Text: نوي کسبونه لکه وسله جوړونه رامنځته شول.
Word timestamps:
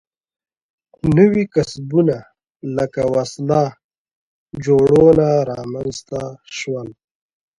نوي 1.17 1.43
کسبونه 1.53 2.17
لکه 2.75 3.01
وسله 3.15 3.61
جوړونه 4.65 5.27
رامنځته 5.51 6.21
شول. 6.57 6.87